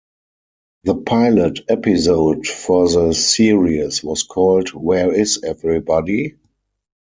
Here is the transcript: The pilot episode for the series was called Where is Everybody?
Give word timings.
The 0.85 0.95
pilot 0.95 1.59
episode 1.69 2.47
for 2.47 2.89
the 2.89 3.13
series 3.13 4.03
was 4.03 4.23
called 4.23 4.69
Where 4.69 5.11
is 5.13 5.43
Everybody? 5.43 6.37